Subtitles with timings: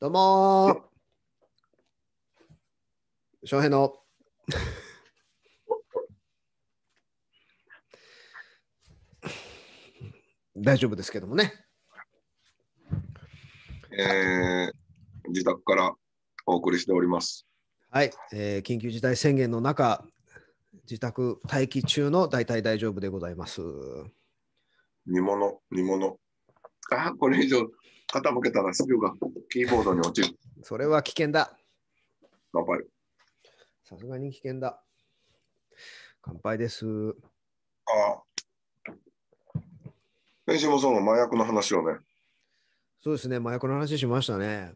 [0.00, 3.46] どうもー。
[3.46, 3.96] 翔平の。
[10.56, 11.52] 大丈夫ですけどもね。
[13.90, 14.72] えー
[15.30, 15.92] 自宅から
[16.46, 17.48] お送りしております。
[17.90, 20.04] はい、えー緊急事態宣言の中、
[20.88, 23.62] 自宅待機中の大体大丈夫でございます。
[25.08, 26.20] 煮物、煮物。
[26.92, 27.66] あ、これ以上
[28.12, 29.14] 傾けたらスピューが
[29.50, 30.36] キーボードに落ちる。
[30.62, 31.52] それは危険だ。
[32.52, 32.84] 乾杯。
[33.84, 34.80] さすがに危険だ。
[36.22, 36.86] 乾杯です。
[37.86, 38.22] あ
[40.46, 41.98] 先週もその麻薬の話をね。
[43.02, 44.72] そうですね、麻薬の話しましたね。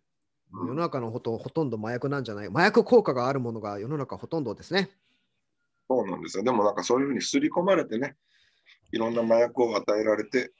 [0.53, 4.91] 世の中のほとほとんど麻薬なんじゃない麻薬効果があるものが世の中ほとんどですね。
[5.89, 6.45] そうなんですよ。
[6.45, 8.17] でもなんかそういうふうに刷り込まれてね、
[8.93, 10.53] いろんな麻薬を与えられて、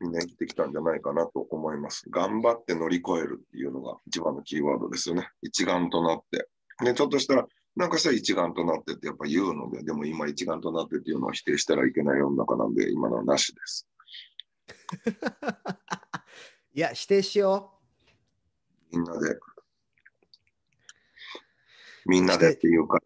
[0.00, 2.04] みんな生きてきたんじゃないかなと思います。
[2.10, 5.28] 頑張って乗り越えるっていうのが一番のキーワードですよね。
[5.42, 6.48] 一丸となって。
[6.84, 13.88] ね、ちょっとしたら、なんかしたら一丸となってってやっぱ言うので、でも今一丸となってっていうのは否定したらいけない世の中なんで、今のはなしです。
[16.74, 17.72] いや、否定しよ
[18.92, 19.38] みんなで。
[22.06, 23.00] みんなでっていうか、う。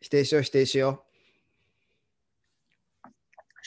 [0.00, 1.05] 否定しよう、否定しよ否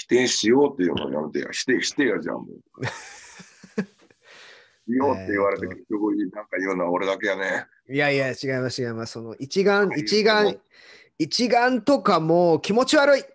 [0.10, 1.48] 定しようっていうのをやめてや。
[1.52, 2.86] 否定してやじゃん、もう。
[4.90, 7.68] しようって言われて、結局なんか言うのは俺だけやね。
[7.88, 7.94] う。
[7.94, 9.14] いやいや、違います、違います。
[9.14, 10.60] その一眼、一眼、
[11.20, 13.24] 一眼とかもう気持ち悪い。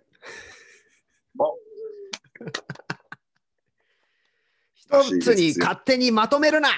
[4.87, 6.69] 一つに勝手にまとめるな。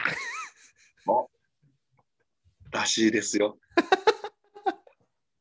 [2.70, 3.58] らしいですよ。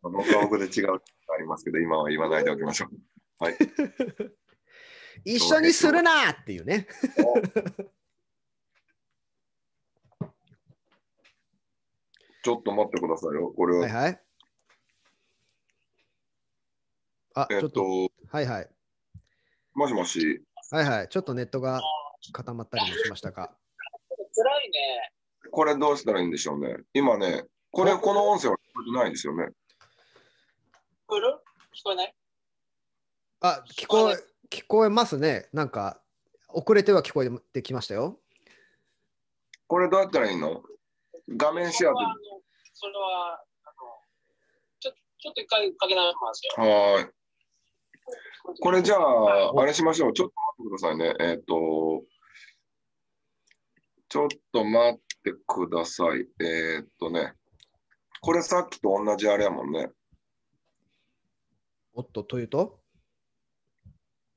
[0.02, 1.00] 僕は僕で違うあ
[1.40, 2.90] りますけど、今は言わないでおきましょう。
[3.44, 3.58] はい。
[5.23, 6.88] 一緒にするなっていうね。
[12.44, 13.52] ちょっと待ってくださいよ。
[13.55, 14.22] これは、はいはい。
[17.34, 18.69] あ、えっちょっと、と、はいはい。
[19.73, 21.09] もしもし、はいはい。
[21.09, 21.81] ちょっとネットが
[22.31, 23.57] 固まったりもしましたか。
[24.35, 25.11] 辛いね。
[25.51, 26.78] これどうしたらいいんでしょうね。
[26.94, 29.45] 今ね、これ、この音声は聞こえてないですよね。
[29.45, 29.50] 聞
[31.07, 31.28] こえる？
[31.73, 32.16] 聞こえない？
[33.41, 34.17] あ、聞こえ、
[34.50, 35.50] 聞こえますね。
[35.53, 36.01] なんか、
[36.50, 38.19] 遅れては聞こえてきましたよ。
[39.67, 40.63] これどうやったらいいの？
[41.38, 42.41] 画面シェアそれはあの
[42.73, 43.73] それはあの
[44.79, 46.66] ちょちょっと一回かけ直しますよ。
[46.66, 46.72] で。
[46.72, 47.11] はーい。
[48.61, 50.13] これじゃあ、あれしましょう。
[50.13, 51.16] ちょっと待ってくださいね。
[51.19, 52.03] えっ、と、
[54.07, 56.28] ちょっと待ってください。
[56.45, 57.34] えっ、とね、
[58.22, 59.89] これさっきと同じあれやもんね。
[61.95, 62.84] おっと、というと？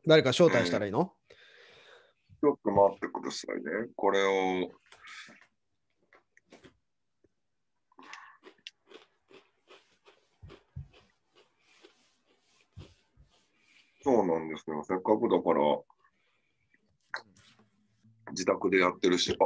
[0.08, 1.12] 誰か招待したらいいの、
[2.40, 3.90] ちょっと待ってくださいね。
[3.94, 4.70] これを。
[14.02, 14.82] そうなんですよ。
[14.82, 15.60] せっかくだから、
[18.30, 19.44] 自宅でやってるし、あ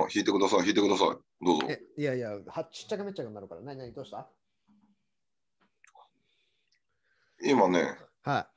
[0.00, 1.08] 弾いてください、弾いてください。
[1.44, 1.68] どうぞ。
[1.68, 3.60] えいやいや、はちっちゃくめっちゃくなるから。
[3.60, 4.28] 何何どうした？
[7.46, 8.48] 今ね、は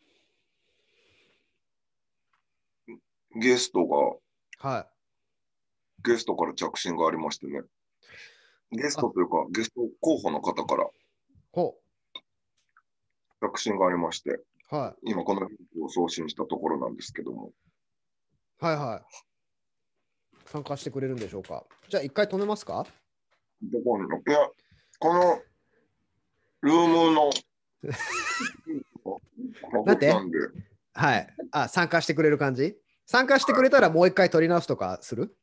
[3.36, 4.75] ゲストが、い。
[4.75, 4.88] はい。
[6.03, 7.64] ゲストから着信がありましてね。
[8.72, 10.88] ゲストというか、ゲスト候補の方から
[11.52, 11.75] ほ
[13.42, 14.46] 着信がありまして、う。
[14.70, 17.52] は今このリンクを送信したところなんですけども、
[18.62, 18.66] い。
[18.66, 19.02] はいはい。
[20.46, 22.86] 参加してくれるんでしょうかじゃあ一回止めますか
[23.64, 24.06] どこに？
[24.06, 24.50] いや、
[25.00, 25.42] この
[26.62, 27.30] ルームの
[29.85, 30.11] なんて
[30.93, 31.27] はい。
[31.51, 32.75] あ、参加してくれる感じ？
[33.05, 35.35] 参加してくれたらもう一回取り直すとかする？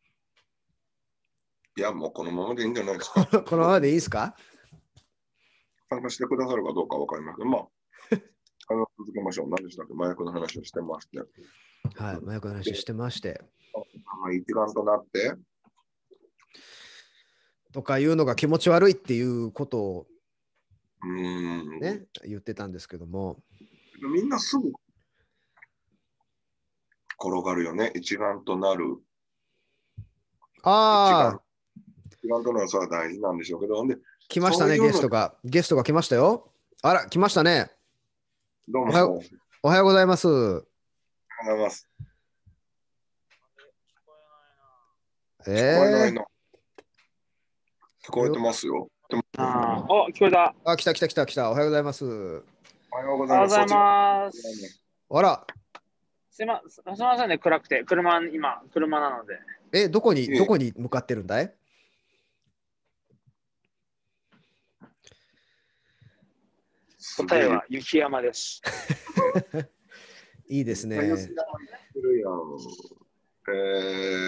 [1.76, 3.24] いや、もうこのままでいいんじゃないですか。
[3.46, 4.36] このままでいいですか？
[5.90, 7.48] 参加してくださるかどうかわかりません。
[7.48, 7.68] まあ、
[8.68, 9.48] あの続けましょう。
[9.48, 9.94] 何でしたっけ？
[9.94, 11.19] 麻薬の話をしてまして。
[11.19, 11.28] はい。
[12.16, 13.40] 麻薬の話してまして。
[13.75, 15.34] あ一丸となって、
[17.72, 20.06] とかいうのが気持ち悪いっていうことを
[21.04, 23.38] うーん、ね、言ってたんですけども。
[24.00, 24.72] みんなすぐ
[27.18, 27.92] 転がるよね。
[27.94, 28.96] 一丸となる。
[30.62, 31.40] ああ、
[32.22, 33.98] 一丸となるそれは大事なんでしょうけど、で、
[34.28, 35.34] 来ましたね、そういうのゲストが。
[35.44, 36.50] ゲストが来ましたよ。
[36.82, 37.70] あら、来ましたね。
[38.68, 40.26] どうも、おはようおはようおはようございます。
[40.26, 40.64] ご
[41.46, 41.88] ざいます。
[45.46, 46.14] ええ。
[48.06, 48.88] 聞こえてますよ。
[49.14, 50.55] でもあお、聞こえた。
[50.64, 51.50] あ、来た来た来た来た。
[51.50, 52.05] おはようございます。
[52.05, 53.72] おはようごおはようございます。
[53.72, 54.82] ます。
[55.11, 55.46] あら、
[56.31, 57.84] すいま、すすいませんね、暗くて。
[57.84, 59.38] 車、今、車なので。
[59.72, 61.55] え、どこに、ええどこに向かってるんだい？
[67.16, 68.61] 答えは雪山です。
[70.49, 70.96] いいですね。
[70.96, 71.00] え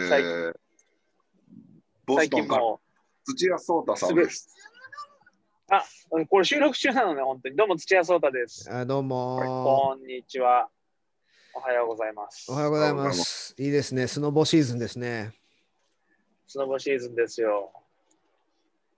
[0.08, 0.54] 最ー、
[2.04, 2.80] ボ最ストンから近も
[3.24, 4.48] 土屋聡太さんです。
[5.68, 7.56] う、これ収録中なのね、本当に。
[7.56, 8.70] どうも、土屋聡太です。
[8.72, 10.68] あどうも、こんにちは。
[11.54, 12.50] おはようございます。
[12.50, 13.54] おはようございます。
[13.58, 14.06] いいですね。
[14.06, 15.32] スノボシーズンですね。
[16.46, 17.72] スノボシーズンですよ。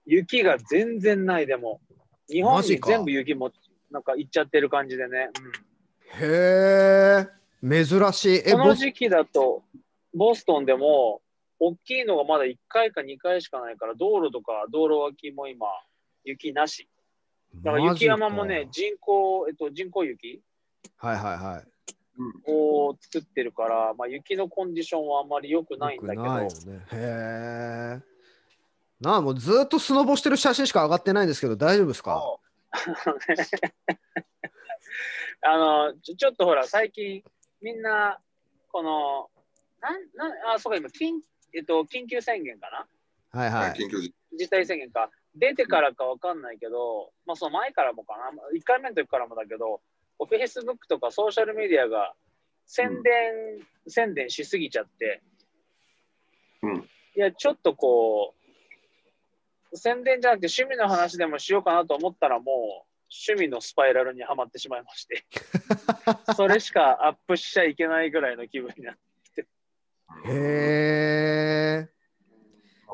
[0.05, 1.81] 雪が全然ない、でも。
[2.27, 3.51] 日本に全部雪も、
[3.89, 5.29] なんか行っちゃってる感じでね。
[5.41, 5.69] うん
[6.11, 7.27] へえ、
[7.61, 8.51] 珍しい。
[8.51, 9.63] この時期だと、
[10.13, 11.21] ボストンでも、
[11.59, 15.67] 大きいのがまだ1回か2回しかないから、道路とか道路脇も今、
[16.23, 16.87] 雪なし。
[17.55, 20.41] だから雪山もね、マ人工、えっと、人工雪
[20.97, 21.67] はいはいはい。
[22.51, 26.85] を作ってるから、まあ、雪のコンディションはあんまり良くないんだけど、ないよね。
[26.91, 28.01] へえ。
[28.99, 32.21] なあ、もうずっとスノボしてる写真しか上がってないんですけど、大丈夫ですか？
[35.41, 37.23] あのちょちょっとほら、最近、
[37.61, 38.19] みんな、
[38.71, 39.29] この、
[39.81, 41.21] なんなんあ、そうか、今緊、
[41.53, 42.69] えっと、緊急宣言か
[43.31, 43.39] な？
[43.39, 43.71] はいはい。
[43.79, 45.09] 緊急事事態宣言か。
[45.39, 49.81] 出てからかわかんないけど、まあ、その前からもかな、1回目の時からもだけど、
[50.19, 52.13] フェイスブックとかソーシャルメディアが
[52.65, 55.21] 宣伝、宣伝しすぎちゃって、
[56.61, 58.35] うんいや、ちょっとこ
[59.71, 65.25] う、宣伝じゃなくて趣味の話でもしようかなと思ったらもう、趣味のスパイラルにはまってしまいまして、
[66.35, 68.97] それしかアップしちゃいけないぐらいの気分になっ
[69.35, 69.47] て。
[70.25, 71.98] へえ。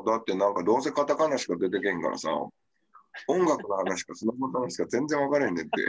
[0.03, 2.29] だってなんかどうせカタカナしか出てけんからさ、
[3.27, 5.85] 音楽の話かスノボの話か全然分からへんねんって。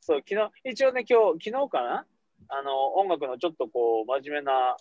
[0.00, 2.06] そう、昨日、一応ね、今日、昨日かな？
[2.48, 4.76] あの、音楽のちょっとこう、真面目な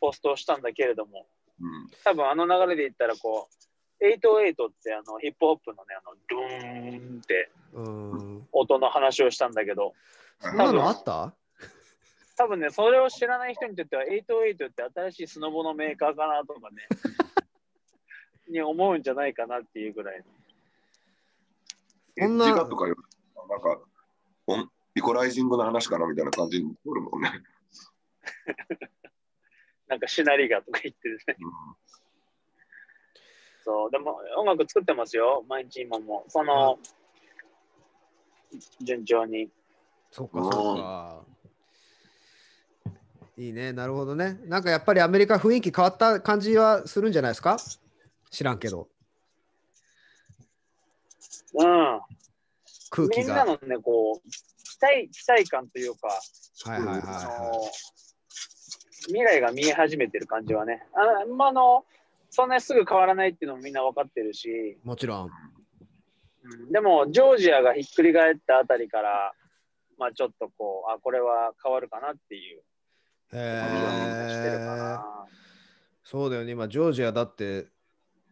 [0.00, 1.26] ポストをしたんだけれども、
[1.60, 3.48] うん多分あの流れで言ったら、こ
[4.00, 8.48] う、808ってあの、ヒップホップのね、あの、ドゥーンってうん。
[8.52, 9.94] 音の話をしたんだけど、
[10.40, 11.34] そんなのあった？
[12.36, 16.88] 多分ね、それを知らない人にとっては、808って新しいスノボのメーカーかなとかね、
[18.48, 20.24] に思うんじゃないかなっていうぐらいの。
[22.16, 23.82] そんな自我とかなんか
[24.46, 27.42] オンイコライジングの話かなみたいな感じになるもんね。
[29.88, 31.36] なんかシナリガとか言ってるね。
[31.40, 31.76] うん
[33.64, 36.26] そう、でも音楽作ってますよ、毎日今も。
[36.28, 36.78] その、
[38.82, 39.48] 順調に。
[40.10, 41.24] そうかそうか。
[43.36, 44.38] いいね、なるほどね。
[44.44, 47.56] なんかやっぱりアメリカ雰囲気変わった感じはするんじゃないですか？
[48.30, 48.88] 知らんけど。
[51.54, 52.00] うん。
[52.90, 53.24] 空気が。
[53.24, 56.08] みんなのね、こう、期待、期待感というか、
[56.64, 57.62] はいはいはいあはの
[59.06, 60.86] 未来が見え始めてる感じはね。
[60.94, 61.84] あまああの、
[62.30, 64.46] そんなにすぐ変わらないっていうのもみんな分かってるし、
[64.84, 64.86] い。
[64.86, 65.24] もちろん。
[65.24, 65.30] うん
[66.70, 69.32] でも、ジョージアがひっくり返ったあたりから、
[69.96, 72.62] まあちょっとこう、あ、これは変わるかなっていう
[73.32, 74.58] え。
[74.66, 75.26] な。
[76.02, 77.66] そうだよね、今、ジョージアだって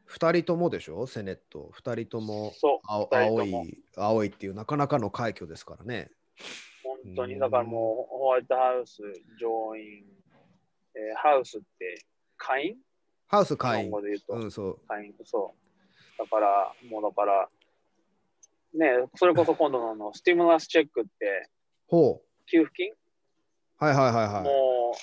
[0.08, 1.72] 2人ともでしょ、セネット。
[1.74, 2.52] 2人とも
[3.10, 6.10] 青い青いっていうなかなかの快挙ですからね。
[6.84, 7.34] 本当に。
[7.34, 9.02] うんだからもう、ホワイトハウス、
[9.40, 10.04] 上院、
[10.94, 12.04] えーハウスって、
[12.36, 12.76] 下院
[13.26, 13.90] ハウス会員。
[13.90, 14.78] 語で言うん、そう。
[14.86, 16.18] 下院、そう。
[16.18, 17.48] だから、もうだから、
[18.74, 21.48] ね、それこそ今度のあのスティムラスチェックって、
[21.86, 22.96] ほ給付金、う。
[23.82, 24.42] はいはいはいはい。
[24.44, 24.94] も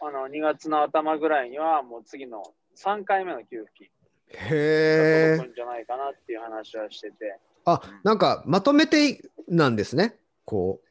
[0.00, 2.44] う、あの、2月の頭ぐらいには、もう次の
[2.76, 3.88] 3回目の給付金
[4.28, 5.52] へえが届く。
[5.52, 10.16] んじゃないかなっていう話はしてて、あ、なんかまとめてなんですね？
[10.44, 10.88] こう。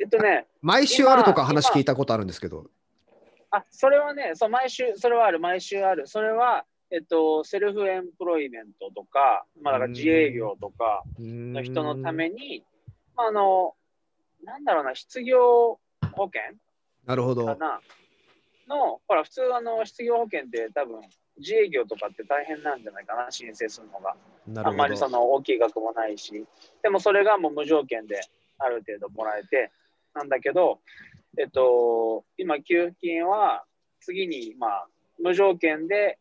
[0.00, 2.66] えっとね、毎週あるとか今話聞いたことあるんですけど。
[3.52, 6.08] あ、それはね、そう毎週、それはある、毎週ある。
[6.08, 12.64] それは、えっと、セルフエンプロイメントとか、まあ、だから自営業とかのの人のために、
[13.16, 13.74] まあ、あの、
[14.46, 15.78] なんだろうな、失業
[16.14, 16.56] 保険？
[17.04, 17.44] なるほど。
[17.44, 17.80] かな？
[18.68, 21.00] の、ほら、普通、あの、失業保険って多分、
[21.38, 24.16] 自営業とかって大変なんじゃないかな、申請するのが。
[24.64, 25.18] あんまりそど。
[25.18, 26.46] の大きい額もないし、
[26.82, 28.20] でもそれがもう無条件で
[28.58, 29.70] ある程度もらえて、
[30.14, 30.80] なんだけど、
[31.38, 33.64] えっと、今、給付金は
[34.00, 34.86] 次に、まあ、
[35.18, 36.18] 無条件で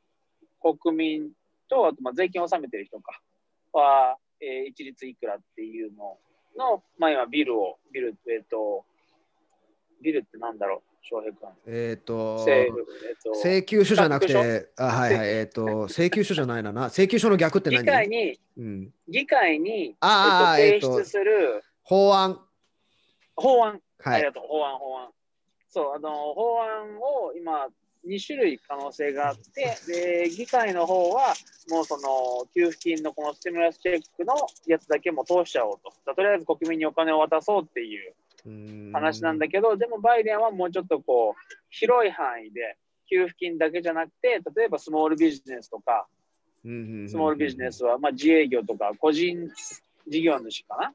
[0.60, 1.32] 国民
[1.70, 3.22] と、あとまあ税金を納めてる人か、
[3.72, 6.18] は、えー一律いくらっていうの
[6.58, 8.86] の、まあ今、ビルを、ビル、えっと、
[10.02, 11.50] ビルってなんだろう、翔平君。
[11.68, 16.88] えっ、と、政府、えっと、請求書じゃなくて、あはいはい、えっ、と、請求書じゃないなな。
[16.90, 22.40] 請求書の逆って議何会に、うん、議会に、えっと、えっと提出する、法案。
[23.36, 24.16] 法案、はい。
[24.16, 25.10] ありがとう、法案、法案。
[25.70, 27.68] そう、あの、法案を今、
[28.08, 31.34] 2種類可能性があって、で、議会の方は、
[31.70, 34.36] もうその、給付金のこのステムラスチェックの
[34.68, 36.14] やつだけもう通しちゃおうと。
[36.14, 46.08] とりあえず国民にお金を渡そうっていう話なんだけど、でもバイデンはもうちょっとこう、広い範囲で、給付金だけじゃなくて、例えばスモールビジネスとか、
[46.64, 49.48] スモールビジネスは、まあ、自営業とか個人
[50.08, 50.94] 事業主かな？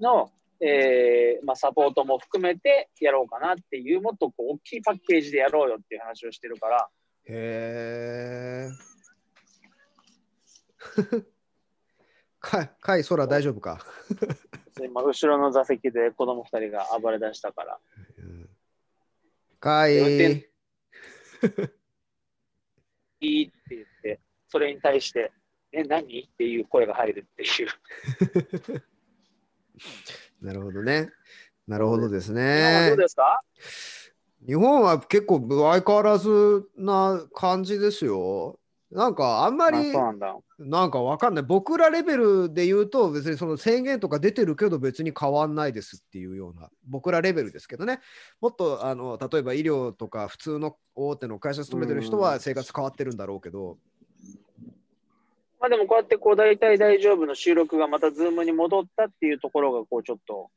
[0.00, 0.32] の、
[0.64, 6.88] えーまあ、サポートも含めてやろうかなっていう、もっとこう大きいパッケージでやろうよっていう話をしてるから、
[7.24, 8.70] へえ。
[12.38, 13.84] かかい、空大丈夫か。
[14.80, 17.80] 今、後ろの座席で子供2人が暴れ出したから、
[18.18, 18.48] うん
[19.58, 20.50] か運い転。
[23.20, 25.32] いいって言って、それに対して、
[25.72, 26.20] え、何？
[26.20, 27.68] っていう声が入るっていう。
[30.42, 31.08] なるほどね。
[31.66, 32.96] なるほどですねどう。
[32.96, 33.40] ですか？
[34.46, 38.58] 日本は結構相変わらずな感じですよ。
[38.90, 40.36] なんかあんまありなんだ。
[40.58, 41.44] なんかわかんない。
[41.44, 48.00] 僕らレベルで言うと別にその制限とか出てるけど別に変わんないですっていうような僕らレベルですけどね。
[48.40, 53.78] もっとあの例えば医療とか普通の大手の会社勤めてる人は生活変わってるんだろうけど。
[55.62, 60.50] まあでもこうやってこう大体大丈夫の収録がまたズームに戻ったっていうところがこうちょっと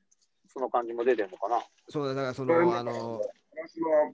[0.51, 1.61] その感じも出てるのかな。
[1.89, 4.11] そうだからそのあの、私は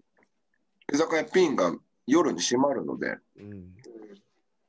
[0.93, 1.73] 居酒屋ピンが
[2.07, 3.07] 夜に閉まるので、
[3.37, 3.73] うん、うん、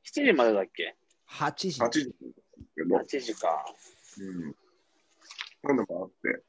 [0.06, 0.94] 7時までだっけ
[1.28, 1.80] ？8時。
[1.80, 2.14] 8時です
[2.76, 3.64] けど、?8 時か。
[4.18, 4.48] うん、そ
[5.64, 6.40] ういうのもあって、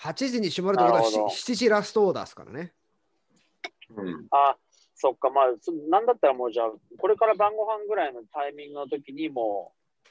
[0.00, 2.72] 8時に閉まるってことはなるほど7時ラストオーダーですからね。
[3.94, 4.56] うん、あ、
[5.02, 10.06] そっか、まあ、そなんだったらもうじゃあ、これから晩ご飯ぐらいのタイミングの時にもう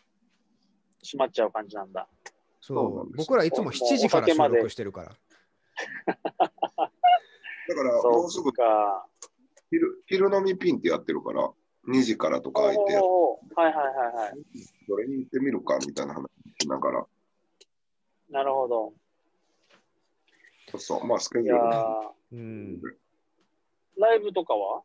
[1.01, 2.09] 閉まっちゃう感じなんだ。
[2.59, 5.07] そそう僕らいつも7時から収録してるから。
[5.07, 5.15] だ
[6.13, 9.07] から もうすぐか。
[9.69, 11.49] 昼昼飲みピンってやってるから、
[11.87, 14.31] 2時からとか空いて、はいはいはいはい。
[14.89, 16.27] それに行ってみるかみたいな話
[16.61, 17.07] しながら、
[18.29, 18.93] なるほど。
[20.69, 22.81] そうそう、まあスケジュールねーうん、
[24.01, 24.81] ライブとかは？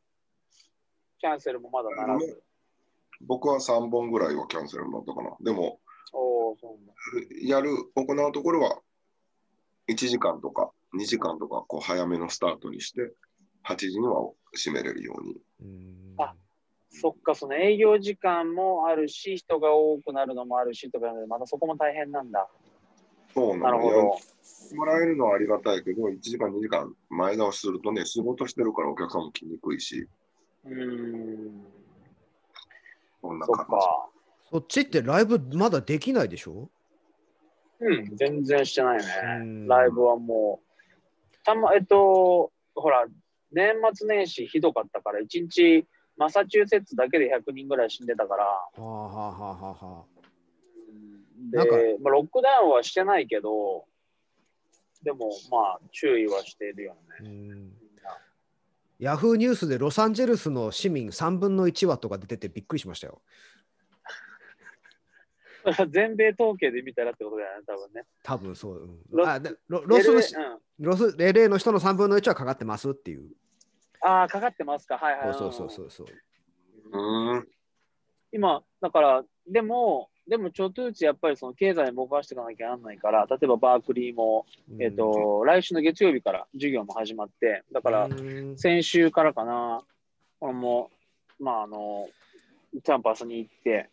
[1.18, 2.42] キャンセルもまだならず。
[3.23, 5.30] 僕は3本ぐらいはキャンセルになったかな。
[5.40, 5.80] でも、
[6.12, 7.46] おお、そう。
[7.46, 8.78] やる、行うところは
[9.88, 13.11] 1時間とか2時間とかこう早めのスタートにして、
[13.64, 15.37] 8時には閉めれるように。
[15.62, 16.35] うんあ
[16.88, 22.49] そっか、その営業時間もあるし、人が多くなるのもあるしとか、またそこも大変なんだ。
[23.37, 24.16] そうなのよ。
[24.75, 30.09] もらえるのはありがたいけど、1時間、2時間前倒しするとね、仕事してるからお客さんも来にくいし、
[30.64, 31.66] うーん。
[33.21, 34.09] そんな感そっか。
[34.50, 36.71] そっちってライブまだできないでしょ？
[37.78, 39.05] うん、全然してないね
[39.40, 39.66] うん。
[39.69, 43.07] ライブはもう、たま、えっと、ほら、
[43.52, 50.15] 年末年始ひどかったから、一日、マサチューセッツだけで100人ぐらい死んでたから、はあはあはあはあ
[51.50, 53.84] でまあ、ロックダウンはしてないけど、
[55.02, 57.70] でも、まあ、注意はしているよね。
[58.98, 63.20] ヤフーニュースでロサンゼルスの市民3分の1はとか出ててびっくりしましたよ。
[65.90, 68.06] 全米統計で見たらってことだよね、多分ね。
[68.22, 68.76] 多分そう。
[68.76, 73.30] うんロあでロロスのし LA ロスレレーの人の3分の1はかかってますっていう。
[74.00, 74.96] ああ、かかってますか。
[74.96, 75.34] はいはい。
[75.34, 76.16] そうそうそうそうそう。
[76.92, 77.48] うーん。
[78.32, 84.83] 今、だから、でも、でも、ちょっとずつやっぱりその経済も動かしていかなきゃなんないから、例えばバークリーも、うん。
[84.83, 88.59] えっ、と、来週の月曜日から授業も始まって、だからう、ん。
[88.59, 89.83] 先週からかな、
[90.40, 90.90] 俺も、
[91.38, 92.09] まあ、あの、
[92.83, 93.88] キャンパスに行って、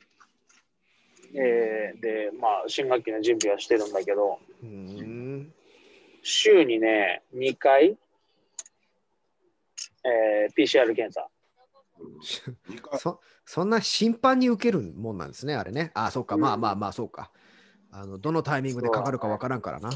[1.35, 5.53] えーで、まあ、新学期の準備はしてるんだけど、うん。
[6.23, 7.97] 週にね、2回、
[10.05, 11.27] えー PCR 検査。
[12.97, 15.91] そそんな頻繁に受けるもんなんですね、あれね。
[15.93, 17.31] あ、そうか、うんまあまあまあ、そうか。
[17.91, 19.91] あのどのタイミングでかかるかわからんからな。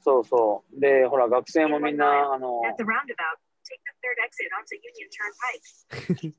[0.00, 0.80] そうそう。
[0.80, 5.08] で、ほら、学生もみんな、あの、At the roundabout, take the third exit onto Union
[6.00, 6.34] Turnpike.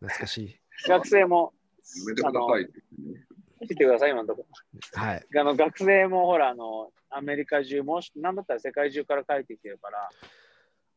[0.00, 0.60] 懐かしい。
[0.88, 1.54] 学生も、
[1.96, 2.62] やめてください
[3.64, 4.46] ってください、今のとこ
[4.94, 5.26] はい。
[5.38, 10.08] あの学生もほら、あの、アメリカ中、もし、なんだったら世界中から帰ってきてるから、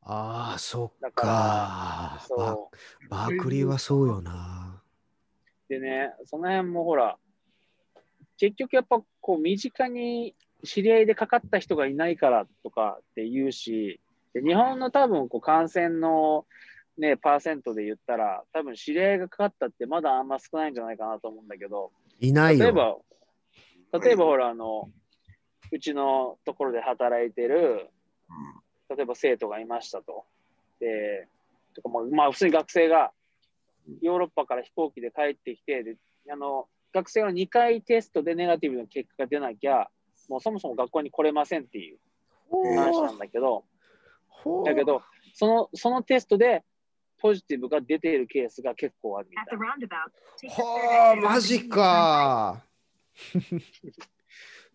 [0.06, 2.33] ああ、そっだからか。
[2.54, 2.72] バそ
[3.10, 4.82] バークリーはそうよな。
[5.70, 5.70] う。
[5.70, 7.18] でね、その辺もほら、
[8.38, 14.00] 結局やっぱこう、身近に知り合いでかかった人がいないからとかって言うし、
[14.34, 16.46] で日本の多分こう感染の
[16.98, 22.74] ね、パーセントで言ったら、多分知り合いがかかったってまだあんま少ないんじゃないかなと思うんだけど、いない例えよ。
[23.92, 24.90] ば、例えばほら、あの、
[25.72, 27.90] うちのところで働いてる、
[28.30, 28.64] うん
[28.96, 30.26] 例えば生徒がいましたと。
[30.80, 31.28] で、
[31.74, 33.12] とかまあ、まあ、普通に学生が
[34.02, 35.98] ヨーロッパから飛行機で帰ってきて、で
[36.32, 39.90] あの学生は2回テストでネガティブな結果が出なきゃ、
[40.30, 41.98] もうそもそも学校に来れませんっていう
[42.78, 43.66] 話なんだけど、
[44.66, 45.02] だけど、
[45.34, 46.64] そのそのテストで
[47.20, 49.58] ポジティブが出ているケースが結構あるみ At たい
[50.50, 52.64] はあ、マジ.か。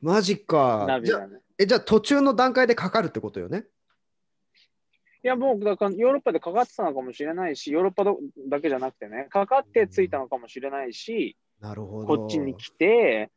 [0.00, 0.86] マジか。
[1.58, 3.66] えじゃあ途中の段階でかかるってことよね？
[5.24, 12.06] いや、もうだからヨーロッパでかかってたのかもしれないし、ヨーロッパどだけじゃなくてね、かかって着いたのかもしれないし、なるほど。
[12.16, 13.30] こっちに来て、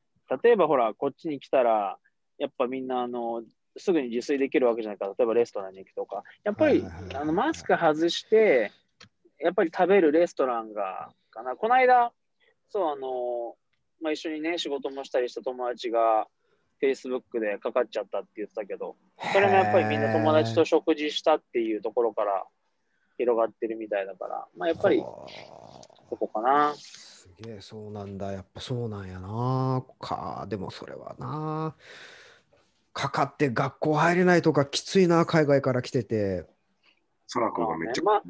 [0.44, 1.98] 例えばほら、こっちに来たら、
[2.38, 3.44] やっぱみんなあの
[3.78, 8.72] すぐに自炊できるわけじゃないから、例えばレストランに行くとか、やっぱりあのマスク外して、
[9.40, 11.56] やっぱり食べるレストランがかな。
[11.56, 12.12] この間、
[12.70, 13.56] そう、あの、
[14.02, 16.28] まあ、一緒にね、仕事もしたりした友達が、
[16.82, 18.96] Facebook でかかっちゃったって言ってたけど、
[19.34, 22.44] それもやっぱりみんな友達と食事したっていうところから
[23.18, 25.06] 広がってるみたいだから、まあ、やっぱりは
[26.10, 26.74] そこかなあ。
[26.76, 28.32] すげえ、そうなんだ。
[28.32, 29.84] やっぱそうなんやな。
[30.00, 31.76] か、でもそれはな。
[32.94, 36.46] かかって学校入れないとかきついな、海外から来てて。
[37.32, 38.24] 空子がめっちゃ、まあ、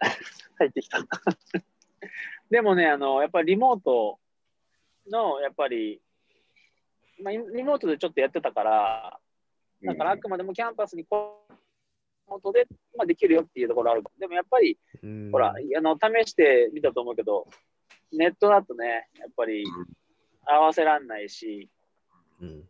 [0.58, 0.98] 入ってきた。
[2.50, 4.18] でもね、あの、やっぱりリモート
[5.10, 6.00] の、やっぱり、
[7.22, 9.18] まあ、リモートでちょっとやってたから、
[9.82, 11.58] だからあくまでもキャンパスにこう、リ
[12.28, 14.02] モートで、まあ、できるよっていうところある。
[14.18, 17.48] でもやっぱり、うんほら、あの、試してみたと思うけど、
[18.12, 19.64] ネットだとね、やっぱり
[20.44, 21.68] 合わせらんないし、
[22.40, 22.64] うん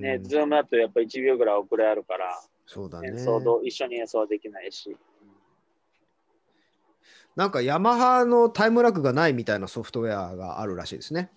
[0.00, 4.96] ね、うんズームだとやっぱ1秒ぐらい遅れあるから、そうだね演奏と一緒に演奏はできないし。
[7.38, 11.30] なんかヤマハのタイムラグがないみたいなソフトウェアがあるらしいですね。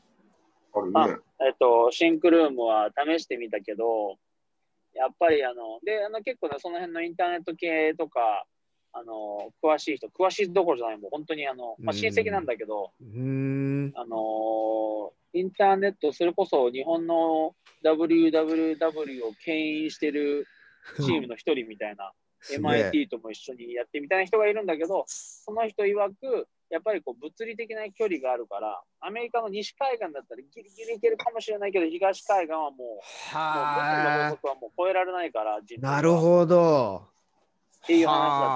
[0.73, 1.17] あるね。
[1.39, 4.17] えっと、シンクルームは試してみたけど、
[4.95, 8.45] やっぱりあの、で、あの結構ね、その辺のインターネット系とか、
[8.93, 13.93] あの、詳しい人、詳しいどころじゃない、もう本当にあの、まあ、うん親戚なんだけど、うーん。
[13.95, 20.47] あの、インターネット、それこそ日本の WWW を牽引してる
[20.95, 22.11] チームの一人みたいな、
[22.49, 37.11] MIT とも一緒にやってみたいな人がいるんだけど、その人曰く、やっぱりこう物理的な距離があるから、アメリカの西海岸だったらギリギリ行けるかもしれないけど、東海岸はもう、もう物理の法はもう超えられないから、なるほど。
[37.83, 38.47] っていう話だ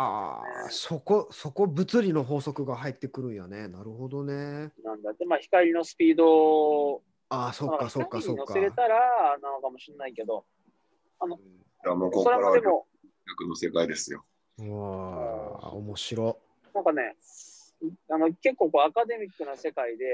[0.42, 3.68] ったねあそこ、そこ物理の法則が入ってくるんやね。
[3.68, 4.72] なるほどね。
[4.84, 8.46] なんだって、まあ、光のスピードああ、そっかそっかそっか。
[8.48, 10.46] 乗せれたらなのかもしれないけど、
[11.26, 12.88] いやもうそからはれもでも、
[13.26, 14.24] 学の世界ですよ。
[14.60, 16.38] うわあ、面白。
[16.74, 17.16] なんかね、
[18.10, 20.06] あの結構こうアカデミックな世界で、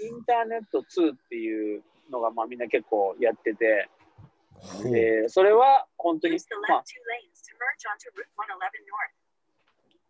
[0.00, 3.88] インターネット2っていうのがまあみんな結構やってて、
[4.54, 6.38] ほうでそれは本当に
[6.68, 9.22] まあ two lanes to merge onto Route 111 North.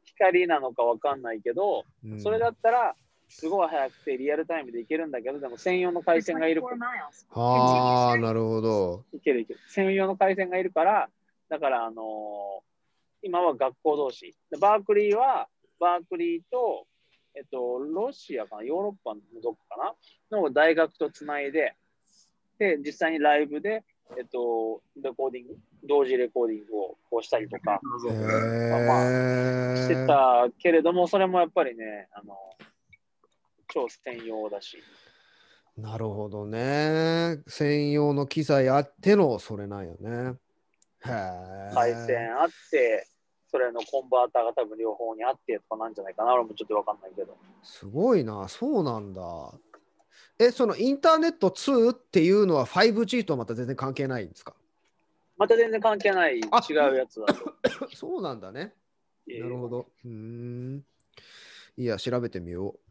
[0.05, 2.94] 光なのかわかんないけど、うんそれだったら
[3.28, 7.40] すごい早くてリアルタイムでいけるんだけど、でも専用の回線がいる 24miles.
[7.40, 9.05] はあ、なるほど。
[9.14, 9.61] いけるいける。
[9.68, 11.09] 専用の回線がいるから、
[11.53, 12.73] だから、あのー
[13.25, 14.35] 今は学校同士。
[14.59, 15.47] バークリーは、
[15.79, 16.88] バークリーと、
[17.37, 19.95] えっと、ロシアかな、ヨーロッパのどこか
[20.31, 21.77] なの大学とつないで、
[22.59, 23.85] で、実際にライブで、
[24.19, 30.07] えっと、レコーディング、同時レコーディングをこうしたりとかへまあして。
[30.07, 32.35] たけれども、それもやっぱりね、あの、
[33.69, 34.79] 超専用だし。
[35.77, 37.38] なるほどね。
[37.47, 40.38] 専用の機材あってのそれなんよね。
[41.03, 43.07] 回線あって、
[43.51, 46.35] それのコンバーターが多分両方にあってとかなんじゃないかな。
[46.35, 47.37] 俺もちょっとわかんないけど。
[47.62, 49.53] すごいな、そうなんだ。
[50.38, 54.55] え、そのインターネット2っていうのは 5G とはまた全然関係ないんですか？
[55.37, 57.55] また全然関係ない違あうやつだと。
[57.95, 58.75] そうなんだね。
[59.29, 59.87] えーなるほど。
[60.05, 60.85] うーん。
[61.77, 62.82] いや、調べてみよう。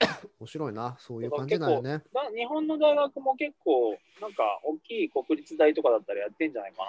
[0.40, 2.02] 面白いな、そういう感じなんよね。
[2.12, 6.84] だ日本の大学も結構、なんか大きい国立大とかだったらやってんじゃないかな。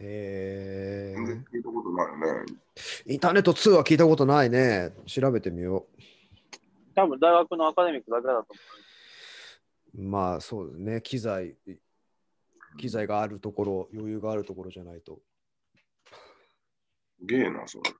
[0.00, 2.52] へえ聞いたことないよね。
[3.06, 4.92] インターネット2は聞いたことないね。
[5.06, 5.86] 調べてみよ
[6.94, 8.46] 多分大学のアカデミックだけだと
[9.94, 10.08] 思う。
[10.10, 11.00] まあ、そうですね。
[11.02, 11.56] 機材、
[12.78, 15.20] 機材があるところ、余裕があるところじゃないと。
[17.20, 17.90] すげえな、それ。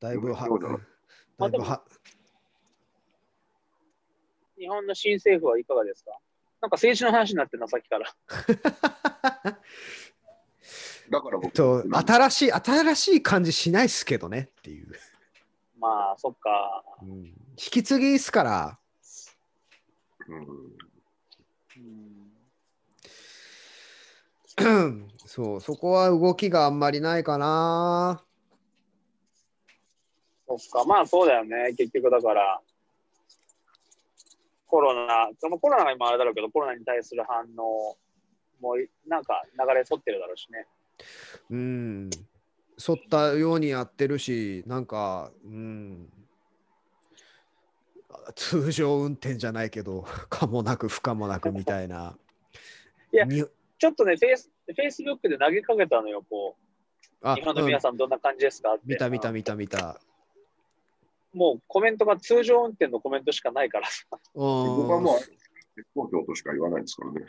[0.00, 0.48] だいぶは
[1.38, 1.82] そうだな、だいぶは、
[4.56, 4.60] う。
[4.60, 6.10] 日本の新政府はいかがですか？
[6.60, 8.12] なんか政治の話になってるな、さっきから。
[11.10, 14.92] だから僕、と新しい、新しい感じしないっすけどねっていう。
[15.78, 16.84] まあ、そっか。
[17.02, 18.78] うん引き継ぎっすから。
[24.60, 28.24] うん、そう、そこは動きがあんまりないかな。
[30.48, 32.60] そっか、まあそうだよね、結局だから、
[34.66, 37.96] コロナ、そのコロナが今あれだろうけど、コロナに対する反応
[38.60, 40.66] もなんか流れ沿ってるだろうしね。
[41.50, 42.10] うん。
[42.86, 46.12] 沿ったようにやってるし、なんか、うん。
[48.34, 52.16] 通常運転じゃないけど、 かもなく不可もなくみたいな。
[53.12, 53.44] いやに
[53.78, 56.56] ちょっとね、フェイスフェイスブックで投げかけたのよ、こ
[57.22, 58.74] う、あ日本の皆さんどんな感じですか？
[58.74, 58.82] って。
[58.84, 60.00] 見た見た見た見た。
[61.38, 64.04] もうコメントが通常運転のコメントしかないからさ。
[64.34, 67.26] 僕はもう、絶好調としか言わないですからね。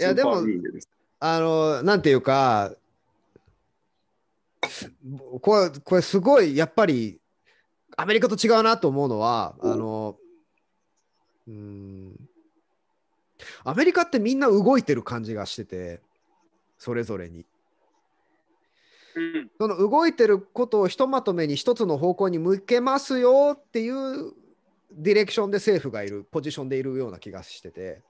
[0.00, 0.42] いやでも
[1.20, 2.74] あの、なんていうか、
[5.42, 7.20] これ、これすごい、やっぱり、
[7.96, 10.16] アメリカと違うなと思うのは、あの、
[11.46, 12.16] うん、
[13.64, 16.00] アメリカってみんな動いてる感じがしてて、
[16.78, 17.44] それぞれに。
[19.16, 19.50] うん。
[19.58, 24.32] その動いてることをひとまとめに一つの方向に向けますよっていう
[24.92, 28.02] ディレクションで政府がいる、ポジションでいるような気がしてて。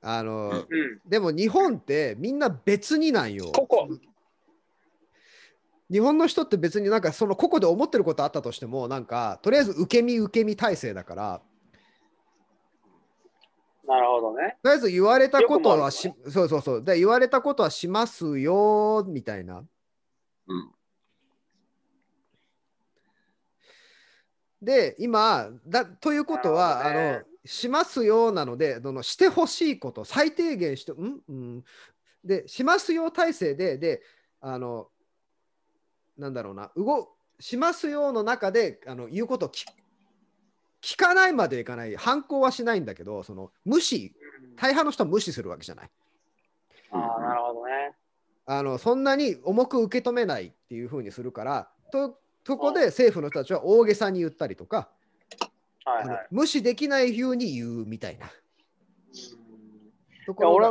[0.00, 1.00] あの、うん。
[1.06, 3.50] でも日本ってみんな別になんよ。
[3.52, 3.88] ここ。
[5.90, 11.40] 日本の人って別になんかその個々で思ってることあったとしてもなんかとりあえず受け身受け身体制だから
[13.88, 14.58] なるほどね。
[14.62, 16.84] とりあえず言われたことはし、よそうそうそう。
[16.84, 19.64] で言われたことはしますよみたいな。
[20.46, 20.70] うん。
[24.60, 26.90] で今だということは、ね。
[26.90, 31.64] あのしますよなのでそのしてほしいこと最低限してうんうん。
[32.22, 34.02] でしますよ体制でで
[34.42, 34.88] あの
[36.18, 37.08] なんだろうな動
[37.40, 39.64] しますよの中であの言うことを聞
[40.82, 45.90] 聞かないまでいかない反抗はしないんだけどその無視うん大半の人は無視するわけじゃない
[46.90, 47.94] ああ、なるほどね。
[48.46, 54.88] あのそんなに重く受け止めないっていうふうにするからとそこで政府の人たちは大げさに言ったりとか、
[55.84, 56.26] はいはい。
[56.30, 58.28] 無視できないふうに言うみたいなう
[60.22, 60.66] んとこ俺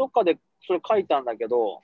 [0.00, 1.82] どっかでそれ書いたんだけど、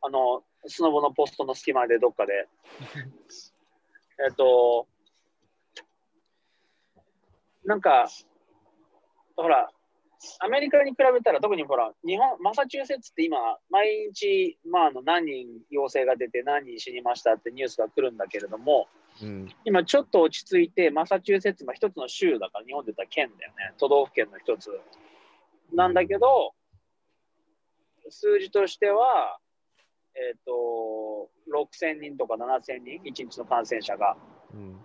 [0.00, 2.48] あの、スノボのポストの隙間でどっかで。
[4.24, 4.86] えっと、
[7.64, 8.08] なんか、
[9.36, 9.70] ほら、
[10.38, 18.88] アメリカに比べたら、特にほら、日本、マサチューセッツって今、毎日、まあ、あの何人陽性が出て何人死にましたってニュースが来るんだけれども、
[19.22, 24.70] うん今ちょっと落ち着いて、マサチューセッツも一つの州だから、日本で言ったら県だよね、都道府県の一つ。
[25.72, 26.52] なんだけど、
[28.10, 29.38] 数字としては、
[30.14, 34.16] えっ、と、6000人とか7000人、1日の感染者が。
[34.52, 34.84] うん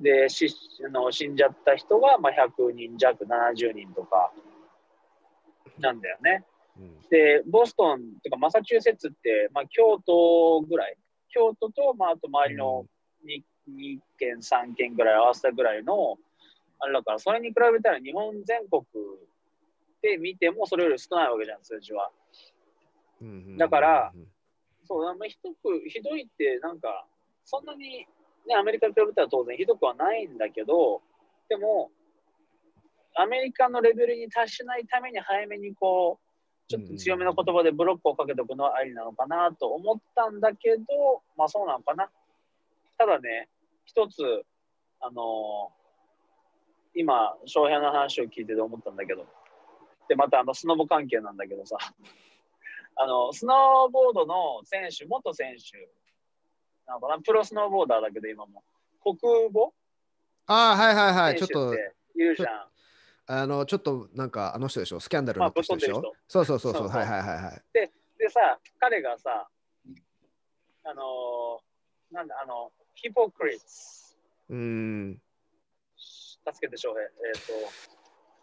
[0.00, 0.48] で、し
[0.86, 4.32] あの死んじゃった人がまあ100人弱、70人とか
[5.78, 6.44] なんだよね。
[6.78, 10.96] うんで、ボストンとかマサチューセッツって、まあ、京都ぐらい、
[11.30, 12.84] 京都と、まあ、あと周りの
[13.26, 16.16] 2, 2県、3県ぐらい合わせたぐらいの、
[16.78, 18.84] あれだから、それに比べたら日本全国
[20.02, 22.10] で見てもそれより少ないわけじゃん、数字は。
[23.20, 24.12] うんだから
[24.84, 27.06] そう、まあ、ひどく、ひどいって、なんか、
[27.44, 28.06] そんなに、
[28.48, 31.02] ね、アメリカに比べたら当然ひどくはないんだけど、
[31.48, 31.90] でも、
[33.14, 40.84] アメリカのレベルに達しないために早めにこう、ちょっと強めの言葉でブロックをかけておくのはありなのかなと思ったんだけど、
[41.36, 42.10] まあそうなのかな。
[42.96, 43.48] ただね、
[43.84, 44.44] 一つ、
[45.00, 45.78] あのー
[46.94, 49.24] 今、翔平の話を聞いてて思ったんだけど、
[50.08, 51.76] で、またあのスノボ関係なんだけどさ、
[52.96, 55.88] あの、スノーボードの選手、元選手、
[56.88, 58.64] なのかな、プロスノーボーダーだけど今も、
[59.02, 59.16] 国
[59.52, 59.70] 母
[60.46, 61.38] ああはいはいはい。
[61.38, 62.68] ちょっとじゃん。
[63.30, 65.00] あのちょっとなんかあの人でしょ？
[65.00, 65.76] スキャンダルまあの人。
[65.76, 66.58] でしょ、ぶっ飛んでるそうそう。
[66.58, 66.88] そうそう。
[66.88, 67.62] はいはいはいはい。
[67.74, 67.90] で
[68.30, 69.46] さ、彼がさ、
[70.84, 74.16] あのーなんだ、あの、ヒポクリッツ、
[74.48, 75.20] うん。
[75.94, 77.10] 助けて翔平、えっ、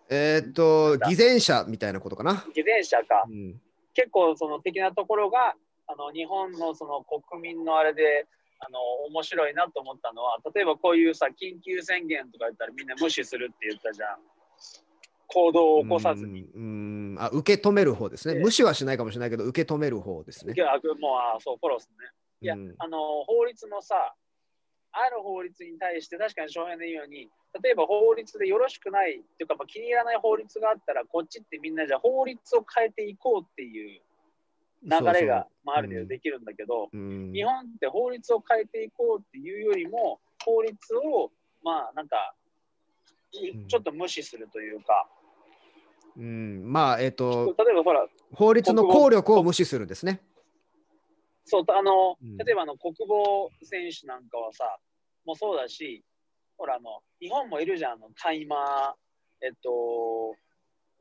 [0.09, 3.59] えーっと偽善者みたいなことかな、と、偽善者か、うん。
[3.95, 5.55] 結構その的なところが、
[5.87, 8.27] あの、日本のその国民のあれで、
[8.59, 14.17] あの、面白いなと思ったのは、例えばこういうさ、緊急宣言とか言ったらみんな無視するって言ったじゃん。
[15.27, 16.43] 行動を起こさずに。
[16.53, 20.65] うんうんあ受け止める方ですねで無視はしないかもしれないけど受け止める方ですねいや
[20.99, 22.09] もう、あそう、フォローすね。
[22.41, 24.13] いや、うんあの、法律もさ、
[24.91, 27.29] ある法律に対して、確かに翔平の言うように、
[27.61, 34.01] 例えば法律でよろしくないっていうか、まあ、気に入らない法律があったら、こっちってみんなじゃあ法律を変えていこうっていう
[34.85, 37.31] 流れが、まあ、ある程度できるんだけど、うん。
[37.33, 41.31] 日本って法律を変えていこうっていうよりも、法律を、
[41.63, 42.33] まあ、なんか、
[43.67, 45.07] ちょっと無視するというか、
[46.17, 50.21] うん、まあ、えっ、と、例えばほら、法律の効力を無視するんですね。
[51.43, 54.77] そう、あのうん、例えばあの国防選手なんかはさ、
[55.25, 56.03] もうそうだし、
[56.57, 58.95] ほら、あの、日本もいるじゃん、あの、大麻、
[59.41, 60.35] えっと、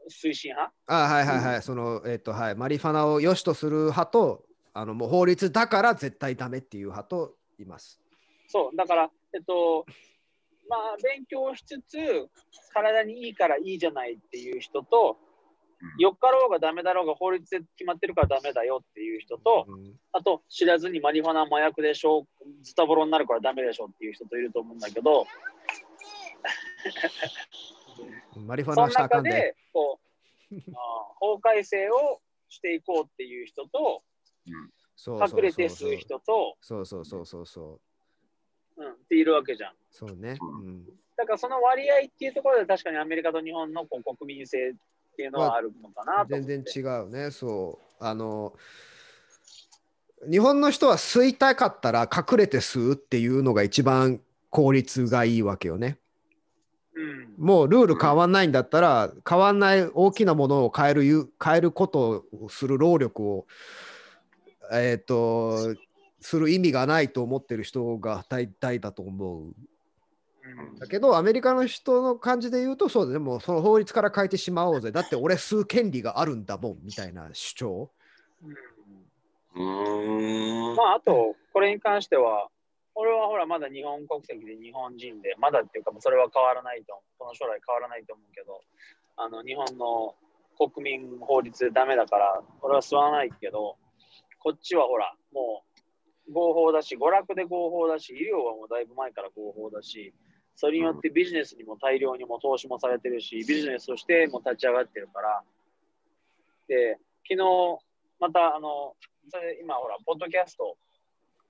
[0.08, 0.72] 推進派？
[0.86, 8.00] あはいはいはい、その、えっ、と、はい、マリファナを良しとする派と、あの、もう法律だから絶対ダメっていう派といます。
[8.48, 9.86] そう、だから、えっと、
[10.68, 12.28] まあ、勉強しつつ、
[12.72, 15.18] 体にいいからいいじゃないっていう人と、
[15.98, 19.94] よっかろうがダメだろうが法律で決まってるからダメだよっていう人と、うん。
[20.12, 22.26] あと知らずにマリファナ麻薬でしょ、
[22.62, 25.26] ズタボロになるからダメでしょっていう人といると思うんだけど、
[28.36, 29.56] マリファナはしたかんで。
[29.72, 29.98] こ
[30.52, 30.62] うあー
[31.16, 34.02] 法改正をしていこうっていう人と、
[34.96, 37.80] そうそうそう隠れて吸う人と、そうそうそうそうそ
[38.76, 38.82] う。
[38.82, 39.72] うん、っているわけじゃん。
[39.90, 40.36] そうね。
[40.40, 40.84] うん
[41.16, 44.74] だからその割合っていうところで確かにアメリカと日本のこう国民性っ
[45.16, 46.56] ていうのはあるのかなと思って。
[46.56, 47.30] 全然違うね。
[47.30, 48.04] そう。
[48.04, 48.54] あの、
[50.28, 55.98] 日本の人は吸いたかったら隠れて吸うっていうのが一番効率がいいわけよね。
[56.96, 63.46] うんもうルール変わんないんだったら、変わんない大きなものを変えるゆ、変えることをする労力を、
[64.72, 65.74] えっ、と、
[66.20, 69.42] する意味がないと思ってる人が大体だと思う。
[69.42, 69.54] うん
[70.78, 74.92] だけど、アメリカの人の感じで言うと、そうだ、でもその法律から変えてしまおうぜ。
[74.92, 77.90] だって俺吸う権利があるんだもん、みたいな主張。
[79.56, 80.76] うん。
[80.76, 82.48] まあ、あと、これに関しては、
[82.96, 88.60] 俺はほら、まだ日本国籍で日本人で、まだっていうか、それは変わらないと思う、この将来変わらないと思うけど、
[89.16, 90.14] あの日本の
[90.56, 93.76] 国民法律でダメだから、俺は吸わないけど、
[94.38, 95.64] こっちはほら、も
[96.28, 100.14] う合法だし、娯楽で合法だし、医療はもうだいぶ前から合法だし、
[100.56, 105.42] それによってビジネスにも大量にも投資もされてるし、ビジネスとしても立ち上がってるから、
[106.68, 107.78] で、昨日、
[108.20, 108.94] また、あの、
[109.28, 110.76] それ今ほら、ポッドキャスト、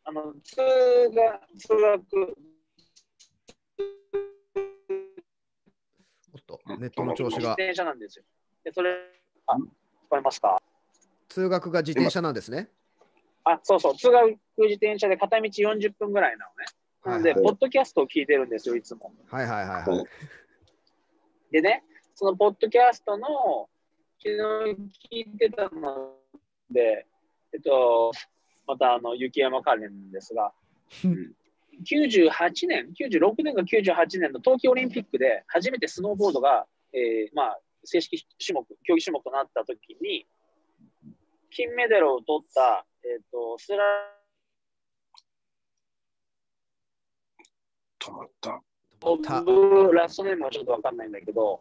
[0.07, 0.57] あの、通
[1.15, 2.37] 学、通学、
[6.35, 7.39] おっと、ネットの調子が。
[7.39, 8.25] 自転車なんですよ。
[8.65, 8.93] で、それ、
[9.47, 9.61] あ、聞
[10.11, 10.63] こえますか
[11.29, 12.69] 通学が自転車なんですね。
[13.45, 16.67] あ、そうそう、通学自転車で片道40分ぐらいなのね。
[17.05, 19.11] なので、はいポッドキャストを聞いてるんですよ、いつも。
[19.31, 20.07] はいはいはいはい。
[21.51, 21.83] でね、
[22.15, 23.71] そのポッドキャストの、
[24.19, 24.37] 昨
[24.69, 26.17] 日聞いてたの
[26.71, 27.07] で、
[27.55, 28.13] えっと、
[28.67, 30.53] またあの雪山関連ですが、
[31.83, 40.27] 98年、96年か98年の冬季オリンピックで初めてスノーボードが、えーまあ、正式種目、競技種目となったときに、
[41.51, 43.79] 金メダルを取った、えっとスラ
[48.01, 48.63] 止まった。
[49.93, 51.61] ラストネームはちょっとわかんないんだけど、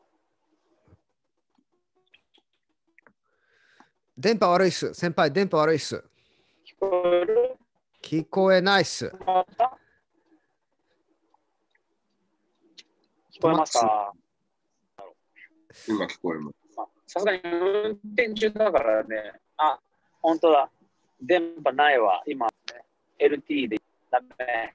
[4.17, 4.93] 電波悪いっす。
[4.93, 6.03] 先輩、電波悪いっす。
[6.83, 7.55] 聞こえる
[8.01, 9.05] 聞こえないっす。
[9.07, 9.13] 聞
[13.41, 14.11] こえますか？
[15.87, 16.55] 今聞こえます。
[16.75, 19.79] まあさすがに運転中だからね、あ、
[20.21, 20.69] 本当だ。
[21.21, 22.21] 電波ないわ。
[22.27, 22.53] 今、ね、
[23.17, 23.79] LT で
[24.11, 24.73] ダメ。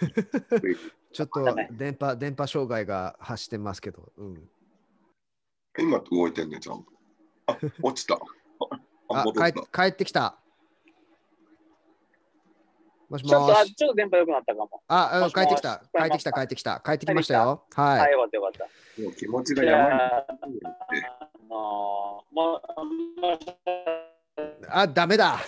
[1.12, 4.12] ちょっと電波電波障害が発してますけど。
[4.16, 4.50] うん、
[5.78, 6.92] 今動いてんね、ちゃんと。
[7.46, 8.14] あ、落ちた。
[9.10, 9.24] あ、あ。
[9.24, 10.40] 帰った帰ってきた。
[13.08, 13.74] もしちょっと、あもし。
[13.74, 14.82] ちょっと電波良くなったかも。
[14.88, 15.82] あ、うんもしもし帰ってきた。
[15.98, 16.32] 帰ってきた。
[16.32, 16.82] か帰ってきた。
[16.84, 17.64] 帰ってきましたよ。
[17.74, 18.12] ははい、い。
[18.12, 19.02] よかったよかった。
[19.02, 19.92] もう気持ちがじやばい。
[19.92, 20.36] ゃあ、あ
[21.48, 23.38] のー、もう、も
[24.68, 25.38] あ、ダメだ。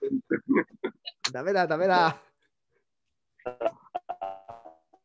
[1.32, 2.16] ダメだ、ダメだ。
[3.44, 3.50] ト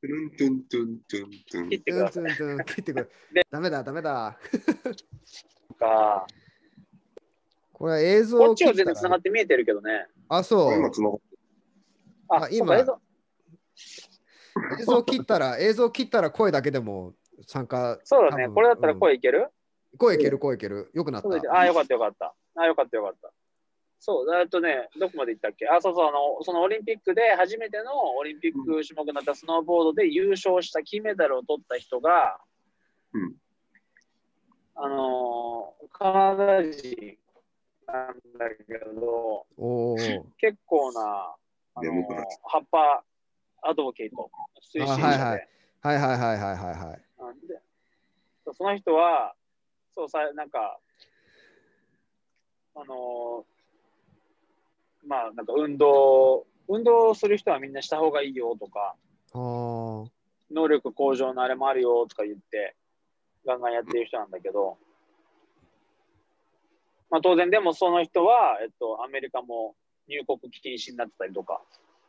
[0.08, 2.24] ゥルントゥントゥントゥントゥン切ってくうんださい。
[2.24, 3.48] うんうん切ってくるで。
[3.50, 4.38] ダメだ、ダメだ。
[5.80, 6.28] か
[7.74, 10.08] これは映像こっちは切ったら全然つながって見えてるけどね。
[10.30, 10.92] あ、そう
[12.36, 13.00] あ今映像
[14.80, 17.14] 映像切ったら、 映像切ったら声だけでも
[17.48, 18.00] 参加。
[18.04, 18.50] そうだね。
[18.50, 19.50] これだったらうん声いける、
[19.98, 20.92] 声いける、声いける。
[20.94, 22.34] よくなったあ、よかったよかった。
[22.56, 23.32] あ、よかったよかった。
[24.00, 25.68] そう、えっとね、どこまで行ったっけ？
[25.68, 32.40] あ、そうそう、あの、そのオリンピックで初めてのオリンピック種目になったスノーボードで優勝した金メダルを取った人が、
[33.14, 33.36] うん
[34.76, 37.18] あのー、カナダ人
[37.88, 39.46] なんだけど、
[40.38, 41.36] 結構な、
[41.82, 42.26] で、僕ら。
[42.44, 43.04] 葉っぱ
[43.62, 44.30] アドボケイト、
[44.62, 45.04] 推進者で。
[45.82, 47.02] はいはいはいはいはいはいはい。
[48.52, 49.34] その人は、
[49.96, 50.80] そうさ、なんか、
[52.76, 58.96] あのー、まあ、なんか運動、運動する人はみんなした方がいいよとか、
[60.52, 62.76] 能力向上のあれもあるよとか言って、
[63.46, 64.78] ガンガンやってる人なんだけど、
[67.10, 69.76] まあ当然でもその人は、えっと、アメリカも
[70.08, 71.62] 入国禁止になってたりとか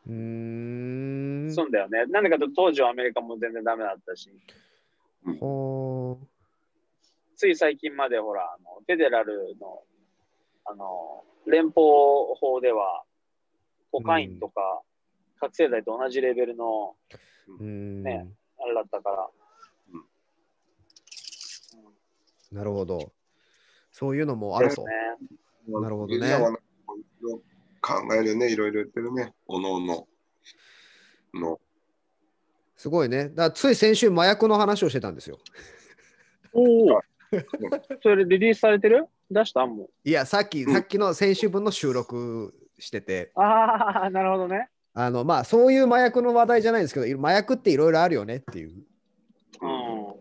[0.07, 1.51] うーん。
[1.51, 2.07] するんだよね。
[2.07, 4.31] なんでかと当時はアメリカも全然ダメだったし、
[5.41, 6.19] ほ
[7.37, 9.83] つい最近までほら、あのフェデラルの
[10.67, 11.75] あの連邦
[12.41, 13.05] 法では、
[13.93, 14.83] コカインとか
[15.39, 16.97] 覚醒剤と同じレベルの
[17.49, 17.53] う。
[17.63, 18.03] うん。
[18.03, 18.27] ね
[18.59, 19.29] あれだったから、
[22.53, 23.13] なるほど。
[23.91, 24.85] そういうのもあると。
[24.87, 24.93] ね。
[25.67, 26.29] なるほどね
[27.87, 30.07] 考えるね、いろいろ言ってるね、おのおの
[31.35, 31.61] の。
[32.77, 33.29] すごいね。
[33.29, 35.39] だつい先週麻薬の話をしてたんですよ。
[36.55, 37.01] おお。
[38.03, 39.07] それリリースされてる？
[39.31, 39.67] 出した？
[39.67, 39.89] もう。
[40.03, 44.69] いや、さっき、うんさっきの先週分の収録してて、ああ、なるほどね。
[44.95, 48.71] あの、まあ、そういう麻薬の話題じゃないんですけど、麻薬っていろいろあるよねっていう。
[48.71, 50.15] うん。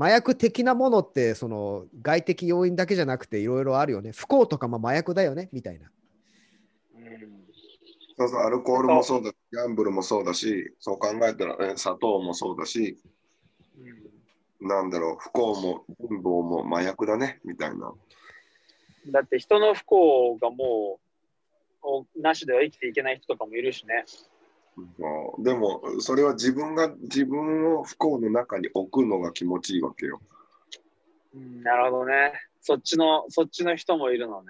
[0.00, 4.12] 麻薬的なものって、その外的要因だけじゃなくていろいろあるよね。
[4.12, 5.90] 不幸とかも麻薬だよねみたいな。
[8.18, 12.98] うんそうそう、アルコールもそうだし、ギャンブルもそうだし、そう考えたら、え砂糖もそうだし、
[14.60, 17.92] なんだろう、不幸も貧乏も麻薬だね、みたいな。
[19.06, 20.98] だって人の不幸がも
[21.82, 24.04] うおなしでは生きていけない人とかもいるしね。
[24.06, 30.20] そうでも、それは自分が自分を不幸の中に置くのが気持ちいいわけよ。
[31.34, 32.32] うん、なるほどね。
[32.60, 34.48] そっちの、そっちの人もいるのね。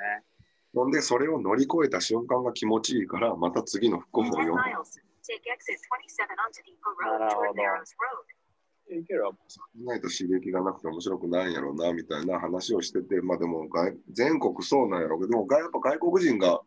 [0.79, 4.55] ほんで、それを乗り越えた瞬間が気持ちいいから、また次の不幸を In 10よ。
[4.55, 7.57] miles, take exit 27 onto Depot Road Narrow toward road.
[7.57, 8.99] Narrows Road.
[9.01, 9.33] いけるわ
[9.85, 16.61] ないと刺激がなくて面白くないんやろうな、みたいな話をしてて、まあでも外、全国そうなんやろうけど、でも外やっぱ外国人が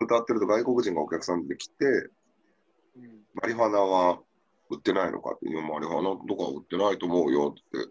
[0.00, 4.20] 歌ってると外国人がお客さんで来て、うんマリファナは
[4.70, 7.88] 売ってないのかっていう、マリファナとかは売ってないと思うよって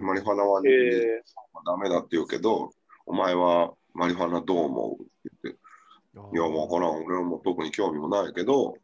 [0.00, 1.22] マリファナは、ねえ
[1.64, 2.70] ダメだって言うけど、
[3.06, 5.02] お前はマリファナどう思う？
[5.02, 5.10] って
[5.44, 5.60] 言って、
[6.36, 8.74] いや、わからん、俺はもう特に興味もないけど、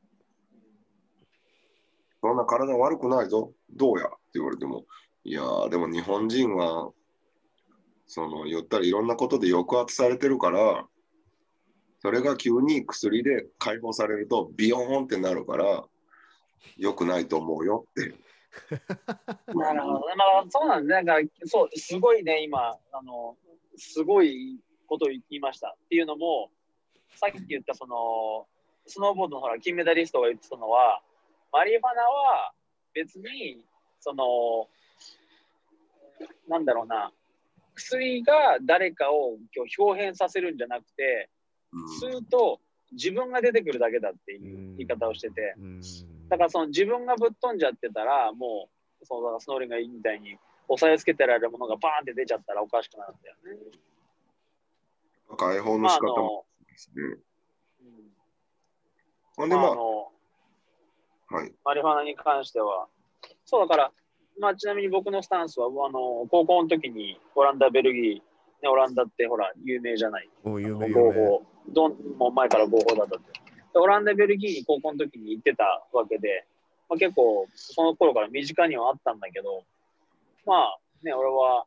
[2.20, 4.06] そんな体悪くないぞ、どうや？
[4.06, 4.86] って言われても、
[5.24, 6.92] いやー、でも日本人は、
[8.06, 10.86] その言ったらいろんなことで抑圧されてるから、
[12.00, 15.84] それが急に薬で解放されると、ビヨーンってなるから、
[16.76, 18.14] 良くないと思うよって。
[19.46, 20.14] ー なるほどね。
[20.16, 21.04] まあ、そうなんですね。
[21.04, 23.36] だから、そう、すごいね、今、あの、
[23.76, 25.68] すごいことを言いました。
[25.68, 26.50] っていうのも、
[27.16, 28.46] さっき言った、その、
[28.86, 31.02] スノーボードのほら、金メダリストが言ってたのは、
[31.52, 32.52] マリファナは
[32.94, 33.64] 別に、
[34.00, 34.68] その、
[36.48, 37.12] なんだろうな、
[37.74, 41.30] 薬が誰かを今日表変させるんじゃなくて、
[41.72, 42.14] うん。
[42.14, 42.60] 吸うと
[42.92, 45.80] 自分が出てくるだけだっていう言い方をしてて、うん。
[46.28, 48.68] だからその自分がぶっ飛んじゃってたら、も
[49.00, 50.36] う、そのだからスノーリンがいいみたいに、
[50.68, 53.62] 押さえつけてられるものがバーンって出ちゃったらおかしくなるんだよね。
[55.36, 57.02] 解放の仕方もの、ですね。
[57.02, 57.22] うん
[59.34, 61.52] ほんで、まあ、はい。
[61.64, 62.86] マリファナに関しては、
[63.44, 63.92] そうだから、
[64.38, 68.20] まあ、ちなみに僕のスタンスは、あの、高校の時にオランダ、ベルギー、ね、
[68.68, 70.28] オランダってほら、有名じゃない。
[70.44, 73.40] お有名合法、どんもう前から合法だったって。
[73.72, 76.46] でオランダ、ベルギーに高校の時に行ってたわけで、
[76.88, 79.64] まあ、結構その頃から身近にはあったんだけど、
[80.44, 81.66] まあね、俺は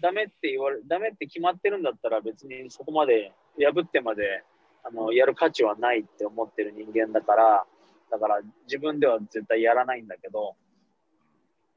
[0.00, 4.42] ダメって言われ、ダメって決まってるんだったら別にそこまで破ってまで
[4.84, 7.64] あのやる価値はないって思ってる人間だから、
[8.10, 10.54] だから自分では絶対やらないんだけど、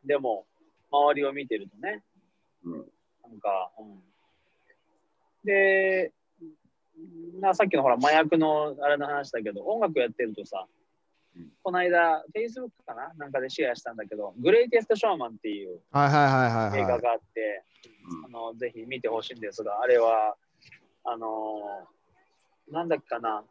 [0.06, 0.46] でも
[0.92, 2.04] 周りを見てるとね、
[2.64, 2.72] うん。
[2.74, 4.02] なんか、うん、
[5.44, 6.12] で、
[7.40, 10.85] なさっきのほら麻薬のあれの話だけど、音楽やってるとさ、うん
[11.64, 13.14] この間、Facebook かな？
[13.18, 16.82] なんかでシェアしたんだけど、グレイテスト・ショーマンっていう映画はい。
[17.02, 17.64] があって、
[18.26, 20.36] あのぜひ見てほしいんですが、あれは、
[21.04, 23.44] あのーなんだっけかな、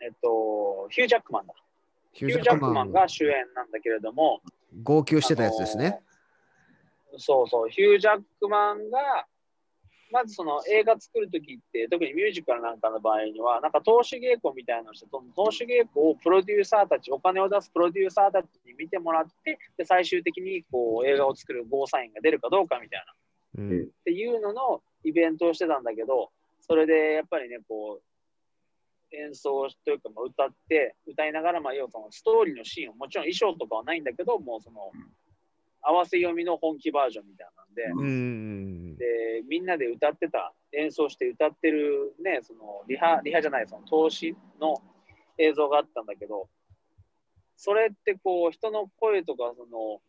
[0.00, 1.54] えっと、ヒュー・ジャックマンだ。
[2.12, 4.40] ヒヒュー・ジャックマンが主演なんだけれども、
[4.82, 5.86] 号泣してたやつですね。
[5.86, 9.26] あのーそうそう、ヒュー・ジャックマンが、
[10.16, 23.62] まずその映画作るときって、特にミュージカルなんかの場合には、なんか投資稽古みたいなのをして、投資稽古をプロデューサーたち、お金を出すプロデューサーたちに見てもらって、で最終的にこう映画を作るゴーサインが出るかどうかみたいな。
[23.62, 34.90] うんっていうののイベントをしてたんだけど、それでやっぱりね、こう、演奏というか、まあ歌って、歌いながら、まあ、要はそのストーリーのシーンを、もちろん衣装とかはないんだけど、もうその、
[35.82, 39.04] 合わせ読みの本気バージョンみたいなんで、うんで、
[39.48, 44.82] みんなで歌ってた、演奏して歌ってるね、そのリハ、リハじゃない、その投資の
[45.38, 46.48] 映像があったんだけど、
[47.56, 50.00] それってこう、人の声とか、その、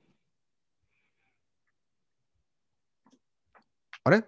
[4.04, 4.24] あれ？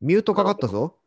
[0.00, 0.98] ミュートかかったぞ。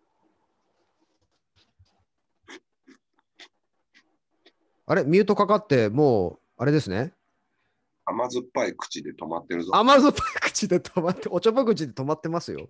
[4.88, 5.04] あれ？
[5.04, 7.14] ミュートかかって、もう、あれですね。
[8.06, 9.76] 甘酸っぱい口で止まってるぞ。
[9.76, 12.70] 甘酸っぱい口で止まって、おちょぼ口で止まってますよ。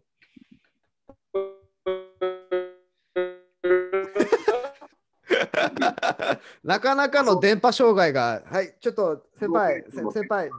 [6.64, 10.50] なかなかの電波障害が、はい、ちょっと先輩、せ先輩、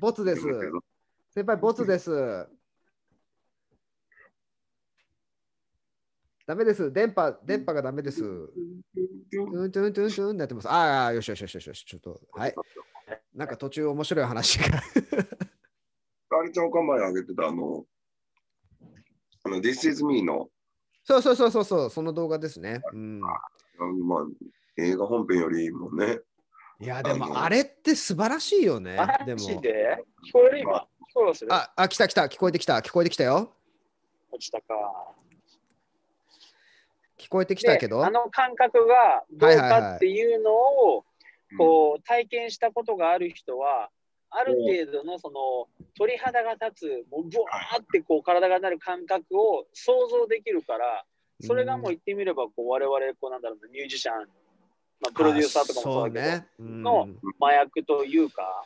[0.00, 0.42] ボツです
[1.30, 2.46] 先輩、ボツです。
[6.46, 6.92] ダメです。
[6.92, 8.20] 電波、電波がダメです。
[8.20, 8.82] トゥン
[9.32, 10.68] トゥントゥントゥンなってます。
[10.68, 11.84] ああ、よしよしよしよし。
[11.84, 12.54] ちょっと、はい。
[13.38, 14.64] なんか途中面白い話が。
[16.30, 17.84] あれちゃんおか前上げてたあの、
[19.44, 20.48] あの、This is me の、
[21.04, 22.82] そうそうそうそうそう、その動画ですね。
[22.92, 23.38] うん、まあ、
[24.76, 26.18] 映画本編よりもね、
[26.80, 28.98] いや、でもあれって素晴らしいよね。
[29.24, 29.60] でも。
[29.60, 30.04] で？
[30.28, 30.78] 聞こえる今？
[30.78, 30.84] 聞
[31.14, 31.46] こえます？
[31.48, 33.52] あ、あ、来た来た、聞こえてきた、聞こえてきたよ。
[34.32, 34.64] 落ちたか。
[37.16, 38.00] 聞こえてきたけど。
[38.00, 41.04] であの感覚がどうかっていうのを、
[41.56, 43.90] こう体験したことがある人は、
[44.30, 51.04] ある程度のその鳥肌が立つ、もうブワーってこう体がなる感覚を想像できるから、
[51.40, 54.14] それがもう言ってみればこう我々こうなんだろうなミュージシャン、
[55.00, 56.46] まあ、プロデューサーとかもそうだけど、ね。
[56.58, 56.82] うん。
[56.82, 57.08] の
[57.40, 58.64] 麻薬というか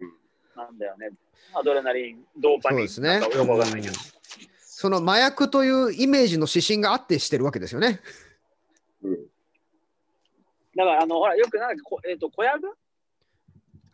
[0.00, 0.12] うん、
[0.56, 1.10] なんだよね、
[1.54, 3.20] アドレナリン、ドーパミン、そうですね。
[3.20, 3.94] なんかよくわかんないけど、
[4.60, 8.00] その麻薬というイメージの指針があってしてるわけですよね。
[9.02, 9.31] うん
[10.76, 12.46] だからあのほらよくなんだっけ、こえっ、と小籔？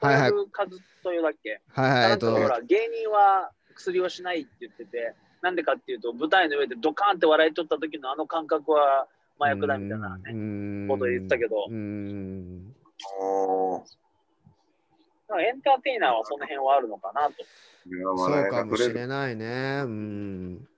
[0.00, 0.66] 小はいはい籔和
[1.02, 2.10] というだっけ、はいはい。
[2.12, 9.08] えっとなんかほ、ら芸人は薬をしないって言ってて、なんでかっていうと、舞台の上でドカーンって笑い取った時のあの感覚は
[9.40, 12.74] 麻薬だみたいなね、ねこと言ってたけどうん。
[15.40, 17.34] エンターテイナーはその辺はあるのかなと。
[17.86, 19.82] ーいやそうかもしれないね。
[19.84, 20.68] うん。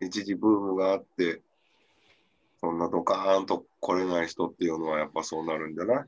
[0.00, 1.42] 一時ブームがあって、
[2.66, 6.04] そんなドカーンと来れない人っていうのはやっぱそうなるんじゃない？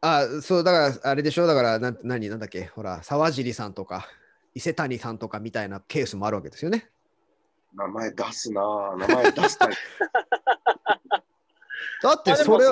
[0.00, 1.46] あ、そう、だから、あれでしょ？
[1.46, 2.64] だから、なん何、なんだっけ？
[2.64, 4.08] ほら、沢尻さんとか、
[4.54, 6.88] 伊勢谷さんとかみたいなケースもあるわけですよね。
[7.74, 9.68] 名前出すなぁ名前出したい。
[12.02, 12.64] だってそれ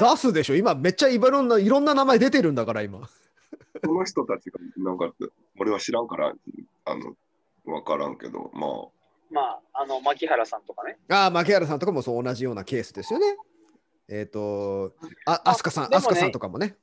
[0.00, 0.56] 出すでしょ？
[0.56, 3.06] 今めっちゃいろんないろんな名前出てるんだから今。
[3.84, 5.12] その人たちがなんか、
[5.60, 6.32] 俺は知らんから、
[6.86, 7.14] あの、
[7.66, 8.70] わからんけど、まあ、
[9.30, 10.98] まあ、あの、牧原さんとかね。
[11.08, 13.36] ああ、牧原さんとかもそう同じようなケースですよね。
[14.08, 14.94] えっ、と、
[15.26, 16.76] あ、あアスカさん、でもねアスカさんとかもね。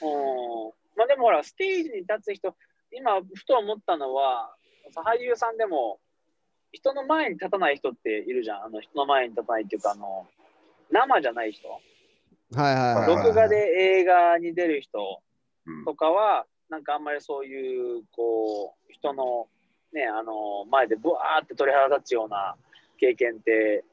[0.00, 0.72] うん。
[0.96, 2.54] まあでもほら、ステージに立つ人、
[2.90, 4.54] 今、ふと思ったのは、
[4.94, 6.00] 俳優さんでも、
[6.72, 8.64] 人の前に立たない人っているじゃん。
[8.64, 10.26] あの人の前に立たないっていうか、あの、
[10.90, 11.68] 生じゃない人。
[11.68, 11.80] はい
[12.56, 15.20] はいはいはい、録画で映画に出る人
[15.66, 19.48] うんとかは、なんかあんまりそういう、こう、人の、
[19.92, 22.56] ね、あの、前でブワーって鳥肌立つような
[22.98, 23.84] 経験って、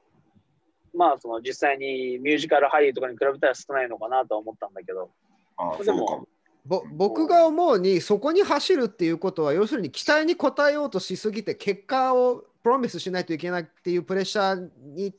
[0.94, 5.10] まあ、その実際にミュージカル俳優とかに比べたら少ないのかなとは思ったんだけど、
[5.58, 6.28] ああ、でもそうかも。
[6.66, 15.14] ぼ僕が思うにそこに走るっていうことは要するに期待に応えようとしすぎて結果をプロミスしないといけないっていうプレッシャーに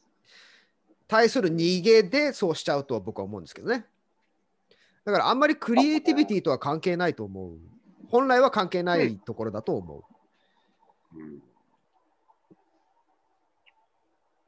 [1.06, 3.86] 対する逃げでそうしちゃうとは僕は思うんですけどね。
[5.04, 7.52] だからあんまりクリエイティビティとは関係ないと思う。
[8.08, 10.02] 本来は関係ないところだと思う。
[11.14, 11.42] うん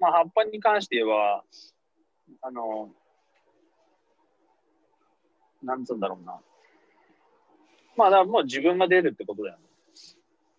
[0.00, 1.42] まあ、葉っぱに関して言えば、
[2.42, 2.90] あの、
[5.62, 6.38] なんつうんだろうな。
[7.96, 9.64] まあ、だからもう自分が出るってことだよね。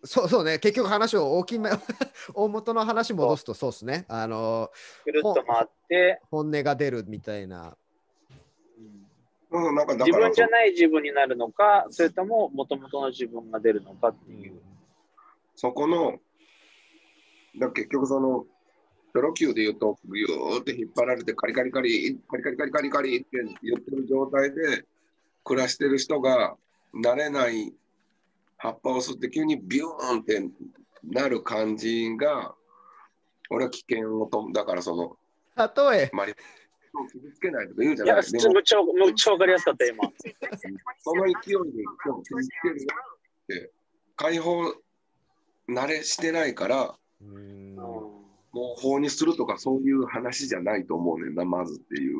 [0.04, 1.70] そうそうね、結局話を大きめ、
[2.34, 4.06] 大元の話戻すとそうですね。
[4.08, 4.70] あの、
[5.04, 7.76] ぐるっと回って、本音が出るみたいな。
[9.50, 14.60] うんうんなんか自分じゃない自分になるのか、それとも元々の自分が出るのかっていう。
[15.60, 16.18] そこの、
[17.58, 18.46] だ結局その、
[19.12, 23.28] プロ級で言うと、ギューって引っ張られて、カリカリカリ、カリカリカリカリカリって
[23.62, 24.86] 言ってる状態で
[25.44, 26.56] 暮らしてる人が、
[26.94, 27.74] 慣れない
[28.56, 30.48] 葉っぱを吸って急にビューンって
[31.04, 32.54] なる感じが、
[33.50, 35.18] 俺は危険をと、だからその、
[35.92, 36.34] 例え、マリ
[37.12, 38.22] 傷つけないとか言うじゃ、ない。
[38.22, 40.04] でもむっちゃ、むっちゃわかりやすかった、今。
[41.00, 42.86] その勢いで今日傷つけるよ
[43.42, 43.72] って、
[44.16, 44.74] 解放
[45.70, 46.94] 慣れしてないから、
[48.52, 52.16] もう法にするとかそういう話じゃないと思うねんな、まずっていう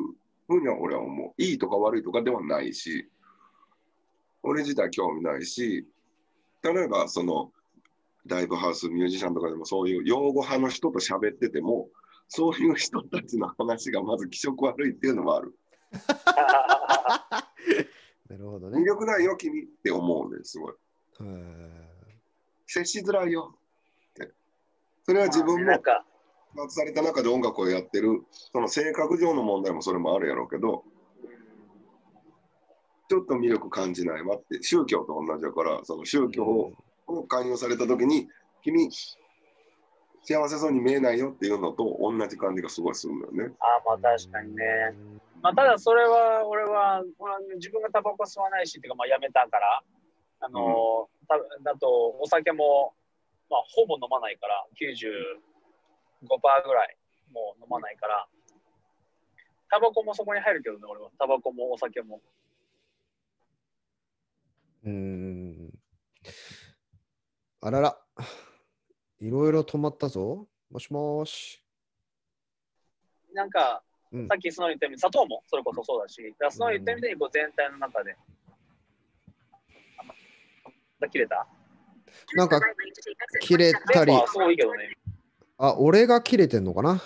[0.47, 1.41] ふうには俺は思う。
[1.41, 3.09] いいとか悪いとかではないし、
[4.43, 5.85] 俺自体興味ないし、
[6.63, 7.51] 例えば、その、
[8.25, 11.89] ライブハウス、ミュージシャンとかでもそういう用語派の人と喋ってても、
[12.27, 15.55] そういう人たちの話がまず気色悪いっていうのもある。
[18.29, 18.85] なるほどね魅。
[18.85, 20.73] 力ないよ、君って思うね、すごい。
[22.79, 23.55] へ接しづらいよ
[24.11, 24.31] って。
[25.03, 30.83] それは自分も発された中で音楽をやってる、その性格上の問題もそれもあるやろうけど、
[33.09, 36.71] ちょっと魅力感じないわって、宗教と同じだから、その宗ー教を
[37.07, 38.29] を勧誘されたときに、
[38.63, 38.89] 君、
[40.23, 43.55] 幸せそうに見えないよっていうのと同じ感じがすごいするんだよね。
[43.59, 44.63] ああ、まあ確かにね。
[45.41, 49.83] まあ、ただそれは、俺は、俺は自分がタバコ吸わないし、っていうか、まあ、やめたから、
[50.41, 52.93] あの、ただと、お酒も、
[53.49, 56.97] まあ、ほぼ飲まないから、95%ぐらい
[57.31, 58.27] もう飲まないから、
[59.69, 61.09] タバコもそこに入るけどね、俺は。
[61.17, 62.21] タバコもお酒も。
[64.83, 65.71] うーん。
[67.61, 67.97] あらら。
[69.19, 70.47] いろいろ止まったぞ。
[70.71, 71.63] もしもし。
[73.33, 78.17] なんか、うんさっきスノー言ったように、砂糖もそれこそそうだし、だからスノー言ったみたいにこう全体の中で。
[81.01, 81.47] あまた切れた？
[82.35, 82.61] なんか
[83.41, 84.13] 切れたり。
[85.57, 87.01] あ、俺が切れてんのかな？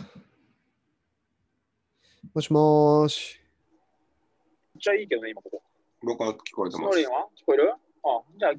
[2.34, 3.40] もしもーし。
[4.74, 5.62] めっちゃいいけどね、今ここ。
[6.04, 7.10] 僕は聞こえてますスノーリン。
[7.10, 7.28] は？
[7.38, 7.72] 聞こえる？
[7.72, 7.78] あ、
[8.38, 8.52] じゃあ、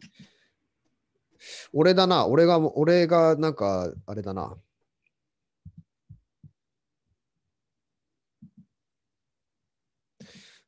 [1.72, 2.26] 俺だな。
[2.26, 4.56] 俺が、俺がなんか、あれだな。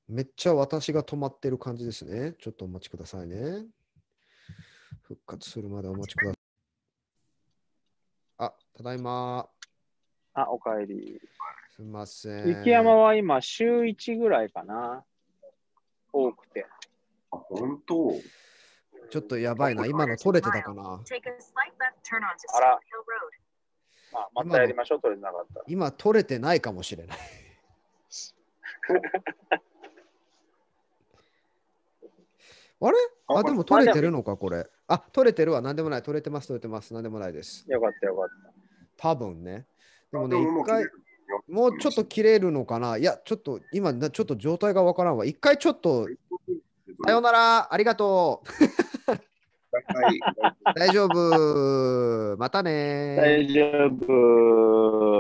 [0.07, 2.35] めっちゃ私が止まってる感じですね。
[2.39, 3.67] ちょっとお待ちくださいね。
[5.09, 6.39] 復活するまでお待ちください。
[8.37, 9.49] あ、ただいま。
[10.35, 11.19] あ、おかえり。
[11.75, 12.49] すみません。
[12.49, 15.03] 雪山は今、週1ぐらいかな。
[16.13, 16.67] 多くて。
[17.31, 18.13] あ本当？
[19.11, 19.87] ちょっとやばいな。
[19.87, 21.03] 今の取れてたかな？Hill Road.
[24.13, 25.65] まあ、またやりましょう、取れてなかったら。
[25.69, 27.19] 今取れてないかもしれない。
[32.81, 32.99] あれ？
[33.29, 34.69] あ、でも取れてるのか、これ。
[34.89, 35.61] あ、取れてるわ。
[35.61, 36.03] なんでもない。
[36.03, 36.95] 取れてます、取れてます。
[36.95, 37.65] なんでもないです。
[37.69, 38.29] よかった、よかっ
[38.97, 39.11] た。
[39.11, 39.67] 多分ね。
[40.11, 40.85] でもね、一回、
[41.47, 42.97] もうちょっと切れるのかな。
[42.97, 45.27] いや、ちょっと今、なちょっと状態がわからんわ。
[45.27, 46.09] 一回ちょっと、
[47.05, 48.49] さようなら、ありがとう。
[49.11, 50.19] はい
[50.75, 52.37] 大丈夫。
[52.39, 55.19] またね大丈夫。